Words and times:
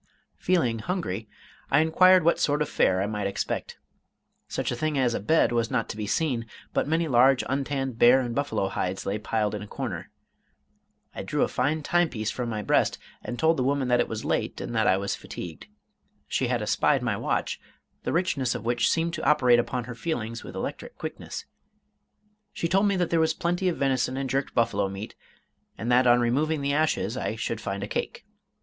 Feeling 0.39 0.79
hungry, 0.79 1.29
I 1.69 1.79
inquired 1.81 2.23
what 2.23 2.39
sort 2.39 2.63
of 2.63 2.69
fare 2.69 3.03
I 3.03 3.05
might 3.05 3.27
expect. 3.27 3.77
Such 4.47 4.71
a 4.71 4.75
thing 4.75 4.97
as 4.97 5.13
a 5.13 5.19
bed 5.19 5.51
was 5.51 5.69
not 5.69 5.87
to 5.89 5.95
be 5.95 6.07
seen, 6.07 6.47
but 6.73 6.87
many 6.87 7.07
large 7.07 7.43
untanned 7.47 7.99
bear 7.99 8.19
and 8.19 8.33
buffalo 8.33 8.67
hides 8.67 9.05
lay 9.05 9.19
piled 9.19 9.53
in 9.53 9.61
a 9.61 9.67
corner. 9.67 10.09
I 11.13 11.21
drew 11.21 11.43
a 11.43 11.47
fine 11.47 11.83
timepiece 11.83 12.31
from 12.31 12.49
my 12.49 12.63
breast, 12.63 12.97
and 13.23 13.37
told 13.37 13.57
the 13.57 13.63
woman 13.63 13.89
that 13.89 13.99
it 13.99 14.07
was 14.07 14.25
late, 14.25 14.59
and 14.59 14.73
that 14.75 14.87
I 14.87 14.97
was 14.97 15.15
fatigued. 15.15 15.67
She 16.27 16.47
had 16.47 16.63
espied 16.63 17.03
my 17.03 17.15
watch, 17.15 17.61
the 18.01 18.11
richness 18.11 18.55
of 18.55 18.65
which 18.65 18.89
seemed 18.89 19.13
to 19.13 19.23
operate 19.23 19.59
upon 19.59 19.83
her 19.83 19.93
feelings 19.93 20.43
with 20.43 20.55
electric 20.55 20.97
quickness. 20.97 21.45
She 22.53 22.67
told 22.67 22.87
me 22.87 22.95
that 22.95 23.11
there 23.11 23.19
was 23.19 23.35
plenty 23.35 23.69
of 23.69 23.77
venison 23.77 24.17
and 24.17 24.27
jerked 24.27 24.55
buffalo 24.55 24.89
meat, 24.89 25.13
and 25.77 25.91
that 25.91 26.07
on 26.07 26.19
removing 26.21 26.61
the 26.61 26.73
ashes 26.73 27.15
I 27.15 27.35
should 27.35 27.61
find 27.61 27.83
a 27.83 27.87
cake. 27.87 28.25